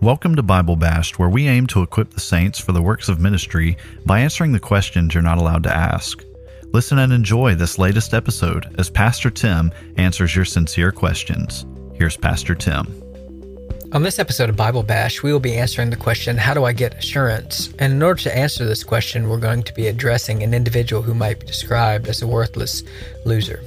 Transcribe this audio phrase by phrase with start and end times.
[0.00, 3.18] Welcome to Bible Bashed, where we aim to equip the saints for the works of
[3.18, 6.24] ministry by answering the questions you're not allowed to ask.
[6.72, 11.66] Listen and enjoy this latest episode as Pastor Tim answers your sincere questions.
[11.94, 12.86] Here's Pastor Tim.
[13.90, 16.72] On this episode of Bible Bash, we will be answering the question, How do I
[16.72, 17.74] get assurance?
[17.80, 21.12] And in order to answer this question, we're going to be addressing an individual who
[21.12, 22.84] might be described as a worthless
[23.24, 23.64] loser.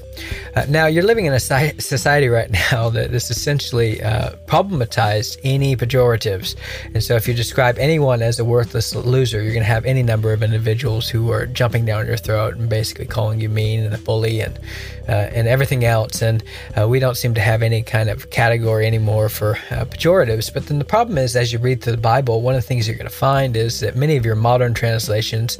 [0.55, 5.75] Uh, now, you're living in a society right now that is essentially uh, problematized any
[5.75, 6.55] pejoratives.
[6.93, 10.03] And so, if you describe anyone as a worthless loser, you're going to have any
[10.03, 13.93] number of individuals who are jumping down your throat and basically calling you mean and
[13.93, 14.59] a bully and
[15.07, 16.21] uh, and everything else.
[16.21, 16.43] And
[16.77, 20.53] uh, we don't seem to have any kind of category anymore for uh, pejoratives.
[20.53, 22.87] But then the problem is, as you read through the Bible, one of the things
[22.87, 25.57] you're going to find is that many of your modern translations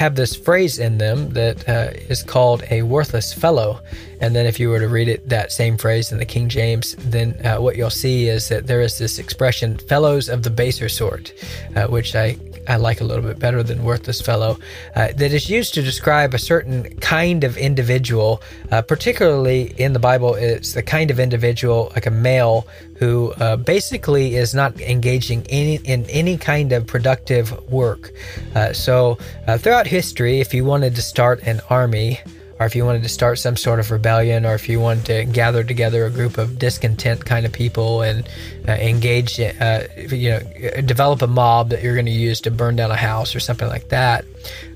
[0.00, 3.78] have this phrase in them that uh, is called a worthless fellow.
[4.22, 6.96] And then, if you were to read it, that same phrase in the King James,
[6.96, 10.88] then uh, what you'll see is that there is this expression, fellows of the baser
[10.88, 11.34] sort,
[11.76, 12.38] uh, which I,
[12.70, 14.56] I like a little bit better than worthless fellow,
[14.94, 18.40] uh, that is used to describe a certain kind of individual.
[18.70, 22.68] Uh, particularly in the Bible, it's the kind of individual, like a male,
[23.00, 28.12] who uh, basically is not engaging any, in any kind of productive work.
[28.54, 32.20] Uh, so, uh, throughout history, if you wanted to start an army,
[32.60, 35.24] or if you wanted to start some sort of rebellion, or if you wanted to
[35.24, 38.28] gather together a group of discontent kind of people and
[38.68, 40.40] uh, engage, uh, you know,
[40.84, 43.68] develop a mob that you're going to use to burn down a house or something
[43.68, 44.26] like that,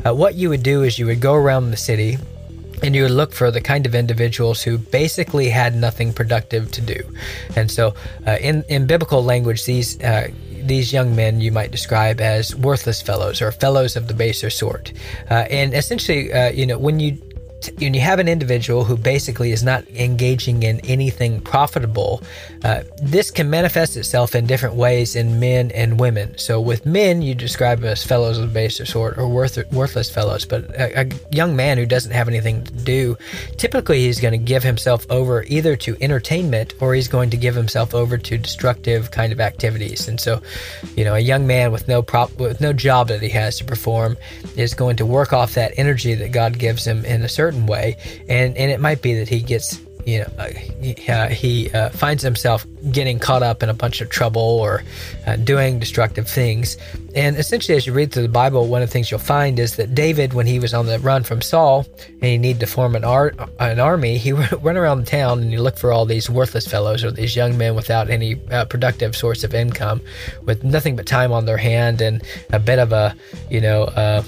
[0.07, 2.17] uh, what you would do is you would go around the city
[2.83, 6.81] and you would look for the kind of individuals who basically had nothing productive to
[6.81, 7.03] do.
[7.55, 7.95] And so,
[8.27, 10.29] uh, in in biblical language, these uh,
[10.63, 14.93] these young men you might describe as worthless fellows or fellows of the baser sort.
[15.31, 17.19] Uh, and essentially, uh, you know, when you
[17.79, 22.23] when you have an individual who basically is not engaging in anything profitable,
[22.65, 26.37] uh, this can manifest itself in different ways in men and women.
[26.39, 30.11] So, with men, you describe them as fellows of the baser sort or worth, worthless
[30.11, 30.45] fellows.
[30.45, 33.17] But a, a young man who doesn't have anything to do,
[33.57, 37.55] typically he's going to give himself over either to entertainment or he's going to give
[37.55, 40.09] himself over to destructive kind of activities.
[40.09, 40.43] And so,
[40.97, 43.65] you know, a young man with no prop with no job that he has to
[43.65, 44.17] perform
[44.57, 47.67] is going to work off that energy that God gives him in a certain certain
[47.67, 47.97] way,
[48.29, 50.49] and and it might be that he gets you know uh,
[50.81, 54.83] he, uh, he uh, finds himself getting caught up in a bunch of trouble or
[55.27, 56.77] uh, doing destructive things.
[57.15, 59.77] And essentially, as you read through the Bible, one of the things you'll find is
[59.77, 62.97] that David, when he was on the run from Saul and he needed to form
[62.97, 64.33] an, ar- an army, he
[64.63, 67.57] went around the town and he looked for all these worthless fellows or these young
[67.57, 70.03] men without any uh, productive source of income,
[70.43, 72.23] with nothing but time on their hand and
[72.53, 73.17] a bit of a,
[73.49, 74.23] you know, uh,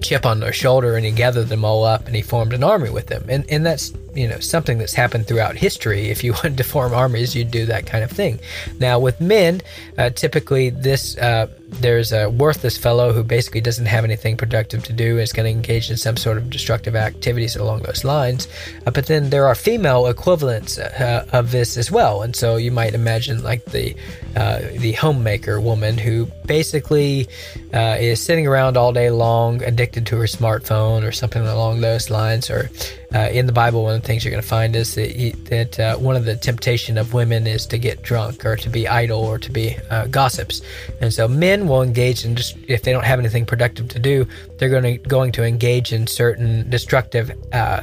[0.00, 2.90] chip on their shoulder and he gathered them all up and he formed an army
[2.90, 3.24] with them.
[3.28, 6.10] And and that's you know something that's happened throughout history.
[6.10, 8.40] If you wanted to form armies, you'd do that kind of thing.
[8.78, 9.60] Now with men,
[9.98, 14.92] uh, typically this uh, there's a worthless fellow who basically doesn't have anything productive to
[14.92, 18.48] do, and is going to engage in some sort of destructive activities along those lines.
[18.86, 22.70] Uh, but then there are female equivalents uh, of this as well, and so you
[22.70, 23.94] might imagine like the
[24.36, 27.26] uh, the homemaker woman who basically
[27.74, 32.10] uh, is sitting around all day long, addicted to her smartphone or something along those
[32.10, 32.70] lines, or
[33.12, 35.30] uh, in the Bible, one of the things you're going to find is that, he,
[35.30, 38.86] that uh, one of the temptation of women is to get drunk or to be
[38.86, 40.62] idle or to be uh, gossips.
[41.00, 44.26] And so men will engage in just if they don't have anything productive to do,
[44.58, 47.82] they're going to going to engage in certain destructive uh,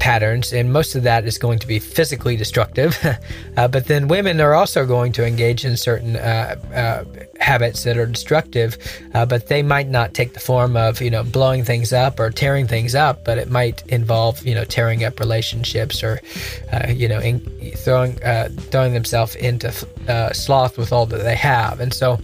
[0.00, 2.98] patterns, and most of that is going to be physically destructive.
[3.56, 7.04] uh, but then women are also going to engage in certain uh, uh,
[7.38, 8.76] habits that are destructive,
[9.14, 12.30] uh, but they might not take the form of you know blowing things up or
[12.30, 16.20] tearing things up, but it might involve you know tearing up relationships or
[16.72, 17.40] uh, you know in,
[17.76, 19.70] throwing uh, throwing themselves into
[20.32, 22.18] sloth with all that they have, and so.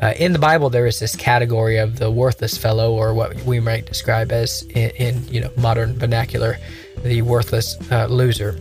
[0.00, 3.58] Uh, in the Bible, there is this category of the worthless fellow, or what we
[3.58, 6.56] might describe as, in, in you know modern vernacular,
[7.02, 8.58] the worthless uh, loser.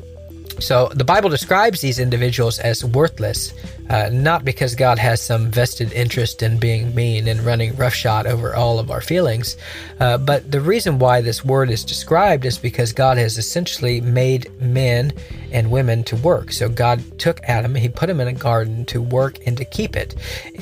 [0.60, 3.54] So the Bible describes these individuals as worthless,
[3.90, 8.56] uh, not because God has some vested interest in being mean and running roughshod over
[8.56, 9.56] all of our feelings,
[10.00, 14.52] uh, but the reason why this word is described is because God has essentially made
[14.60, 15.14] men
[15.52, 16.52] and women to work.
[16.52, 19.96] So God took Adam, he put him in a garden to work and to keep
[19.96, 20.16] it.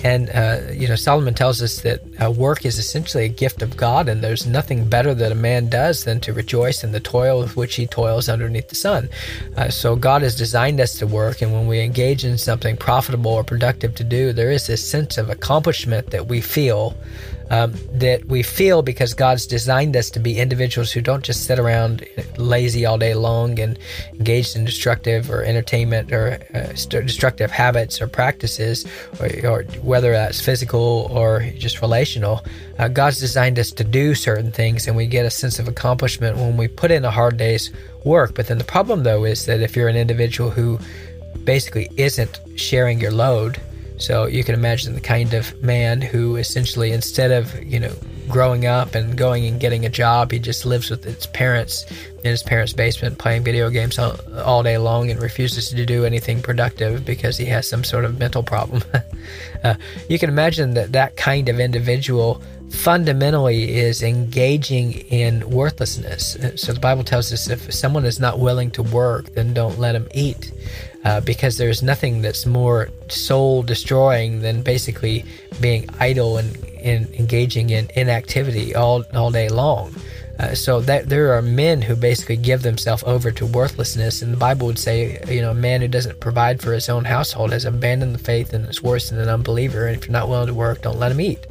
[0.04, 3.76] And, uh, you know, Solomon tells us that uh, work is essentially a gift of
[3.76, 7.40] God, and there's nothing better that a man does than to rejoice in the toil
[7.40, 9.10] with which he toils underneath the sun.
[9.58, 13.15] Uh, so God has designed us to work, and when we engage in something profitable
[13.24, 16.96] or productive to do, there is this sense of accomplishment that we feel
[17.50, 21.60] um, that we feel because God's designed us to be individuals who don't just sit
[21.60, 22.06] around
[22.38, 23.78] lazy all day long and
[24.14, 28.86] engaged in destructive or entertainment or uh, destructive habits or practices,
[29.20, 32.44] or, or, whether that's physical or just relational.
[32.80, 36.38] Uh, God's designed us to do certain things, and we get a sense of accomplishment
[36.38, 37.72] when we put in a hard day's
[38.04, 38.34] work.
[38.34, 40.80] But then the problem, though, is that if you're an individual who
[41.46, 43.60] basically isn't sharing your load,
[43.98, 47.94] so you can imagine the kind of man who essentially, instead of, you know,
[48.28, 51.86] growing up and going and getting a job, he just lives with his parents
[52.24, 56.06] in his parents' basement playing video games all, all day long and refuses to do
[56.06, 58.84] anything productive because he has some sort of mental problem.
[59.64, 59.76] uh,
[60.10, 66.36] you can imagine that that kind of individual fundamentally is engaging in worthlessness.
[66.56, 69.96] So the Bible tells us if someone is not willing to work, then don't let
[69.96, 70.52] him eat
[71.06, 75.24] uh, because there's nothing that's more soul destroying than basically
[75.62, 79.94] being idle and, and engaging in inactivity all, all day long.
[80.38, 84.38] Uh, so that there are men who basically give themselves over to worthlessness, and the
[84.38, 87.64] Bible would say, you know, a man who doesn't provide for his own household has
[87.64, 89.88] abandoned the faith and is worse than an unbeliever.
[89.88, 91.48] And if you're not willing to work, don't let him eat,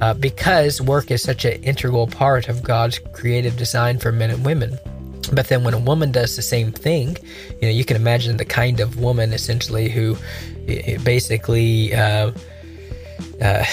[0.00, 4.44] uh, because work is such an integral part of God's creative design for men and
[4.44, 4.78] women.
[5.32, 7.16] But then when a woman does the same thing,
[7.60, 10.16] you know, you can imagine the kind of woman essentially who
[11.04, 12.32] basically uh,
[13.40, 13.64] uh,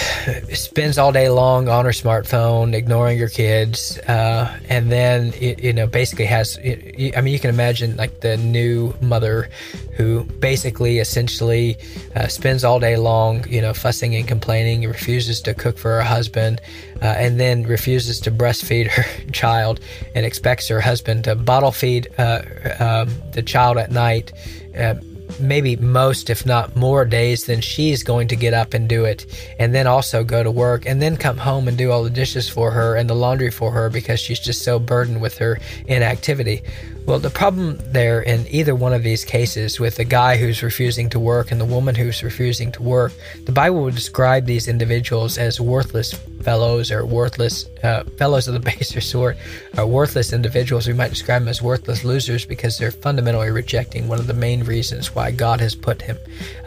[0.53, 5.73] spends all day long on her smartphone, ignoring her kids, uh, and then it, you
[5.73, 6.57] know basically has.
[6.57, 9.49] I mean, you can imagine like the new mother
[9.95, 11.77] who basically, essentially,
[12.15, 16.03] uh, spends all day long, you know, fussing and complaining, refuses to cook for her
[16.03, 16.61] husband,
[17.01, 19.79] uh, and then refuses to breastfeed her child,
[20.15, 22.41] and expects her husband to bottle feed uh,
[22.79, 24.31] um, the child at night
[24.77, 24.95] uh,
[25.39, 29.25] maybe most, if not more days than she's going to get up and do it,
[29.59, 32.49] and then also go to work, and then come home and do all the dishes
[32.49, 36.63] for her and the laundry for her because she's just so burdened with her inactivity.
[37.07, 41.09] Well, the problem there in either one of these cases, with the guy who's refusing
[41.11, 43.13] to work and the woman who's refusing to work,
[43.45, 48.59] the Bible would describe these individuals as worthless fellows or worthless uh, fellows of the
[48.71, 49.37] baser sort,
[49.77, 50.85] or worthless individuals.
[50.85, 54.65] We might describe them as worthless losers because they're fundamentally rejecting one of the main
[54.65, 56.17] reasons why God has put him,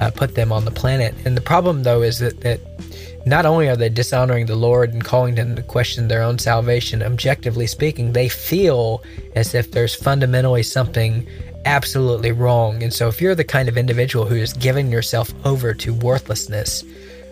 [0.01, 1.15] uh, put them on the planet.
[1.27, 2.61] And the problem, though, is that that
[3.27, 7.03] not only are they dishonoring the Lord and calling them to question their own salvation,
[7.03, 9.03] objectively speaking, they feel
[9.35, 11.27] as if there's fundamentally something
[11.65, 12.83] absolutely wrong.
[12.83, 16.85] And so, if you're the kind of individual who is giving yourself over to worthlessness,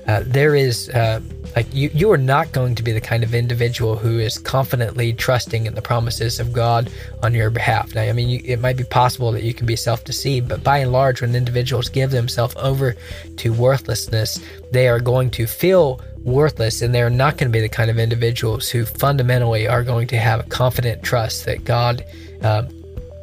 [0.08, 1.20] uh, there is uh,
[1.54, 5.12] like you, you are not going to be the kind of individual who is confidently
[5.12, 6.90] trusting in the promises of God
[7.22, 7.94] on your behalf.
[7.94, 10.64] Now, I mean, you, it might be possible that you can be self deceived, but
[10.64, 12.96] by and large, when individuals give themselves over
[13.36, 14.40] to worthlessness,
[14.72, 17.98] they are going to feel worthless and they're not going to be the kind of
[17.98, 22.04] individuals who fundamentally are going to have a confident trust that God.
[22.42, 22.64] Uh,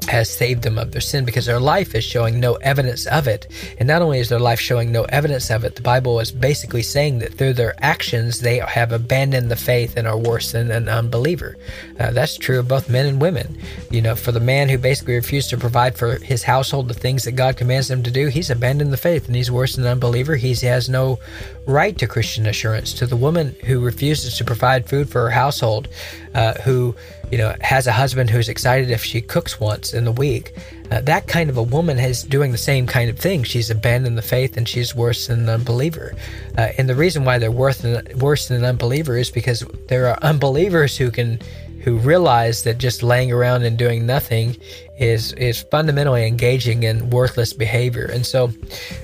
[0.08, 3.48] has saved them of their sin because their life is showing no evidence of it.
[3.80, 6.84] And not only is their life showing no evidence of it, the Bible is basically
[6.84, 10.90] saying that through their actions, they have abandoned the faith and are worse than an
[10.90, 11.58] unbeliever.
[12.00, 13.58] Uh, that's true of both men and women.
[13.92, 17.24] You know, for the man who basically refused to provide for his household the things
[17.24, 19.92] that God commands him to do, he's abandoned the faith and he's worse than an
[19.92, 20.36] unbeliever.
[20.36, 21.20] He has no
[21.66, 22.94] right to Christian assurance.
[22.94, 25.88] To the woman who refuses to provide food for her household,
[26.34, 26.96] uh, who
[27.32, 30.54] you know has a husband who's excited if she cooks once in the week.
[30.92, 33.44] Uh, that kind of a woman is doing the same kind of thing.
[33.44, 36.14] She's abandoned the faith and she's worse than an unbeliever.
[36.58, 40.08] Uh, and the reason why they're worse than, worse than an unbeliever is because there
[40.08, 41.40] are unbelievers who can
[41.86, 44.58] who realize that just laying around and doing nothing
[44.98, 48.06] is is fundamentally engaging in worthless behavior.
[48.06, 48.52] And so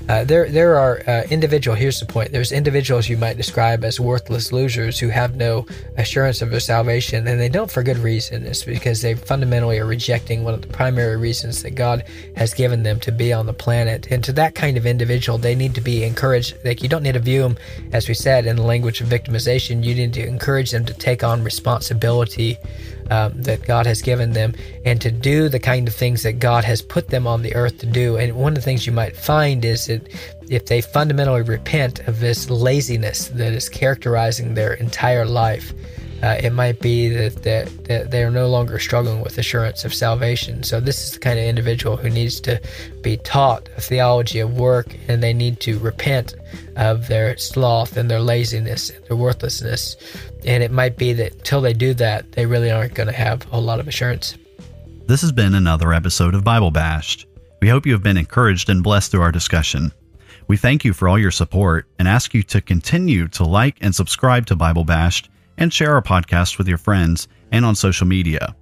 [0.10, 1.76] uh, there there are uh, individual.
[1.76, 6.42] Here's the point: there's individuals you might describe as worthless losers who have no assurance
[6.42, 8.46] of their salvation, and they don't for good reason.
[8.46, 12.04] It's because they fundamentally are rejecting one of the primary reasons that God
[12.36, 14.08] has given them to be on the planet.
[14.10, 16.56] And to that kind of individual, they need to be encouraged.
[16.64, 17.58] Like you don't need to view them,
[17.92, 19.84] as we said, in the language of victimization.
[19.84, 22.58] You need to encourage them to take on responsibility
[23.10, 24.54] um, that God has given them
[24.86, 27.80] and to do the kind of things that God has put them on the earth
[27.80, 28.18] to do.
[28.18, 30.08] And one of the things you might find is that
[30.50, 35.74] if they fundamentally repent of this laziness that is characterizing their entire life,
[36.22, 40.64] uh, it might be that, that, that they're no longer struggling with assurance of salvation.
[40.64, 42.62] So, this is the kind of individual who needs to
[43.02, 46.36] be taught a theology of work and they need to repent
[46.76, 49.96] of their sloth and their laziness and their worthlessness.
[50.46, 53.52] And it might be that until they do that, they really aren't going to have
[53.52, 54.38] a lot of assurance.
[55.08, 57.26] This has been another episode of Bible Bashed.
[57.62, 59.92] We hope you have been encouraged and blessed through our discussion.
[60.48, 63.96] We thank you for all your support and ask you to continue to like and
[63.96, 68.56] subscribe to Bible Bashed and share our podcast with your friends and on social media.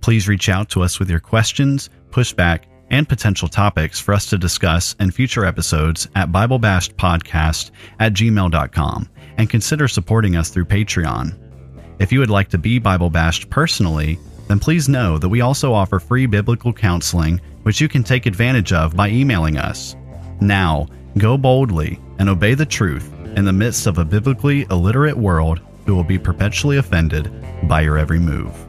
[0.00, 4.38] Please reach out to us with your questions, pushback, and potential topics for us to
[4.38, 7.70] discuss in future episodes at BibleBashedPodcast
[8.00, 11.36] at gmail.com and consider supporting us through Patreon.
[11.98, 15.74] If you would like to be Bible Bashed personally, then please know that we also
[15.74, 19.94] offer free biblical counseling, which you can take advantage of by emailing us.
[20.40, 20.86] Now,
[21.18, 25.94] go boldly and obey the truth in the midst of a biblically illiterate world who
[25.94, 27.32] will be perpetually offended
[27.66, 28.67] by your every move.